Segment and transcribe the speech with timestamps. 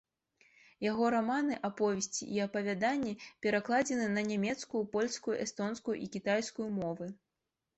[0.83, 3.13] Яго раманы, аповесці і апавяданні
[3.47, 7.05] перакладзены на нямецкую, польскую, эстонскую і кітайскую мовы.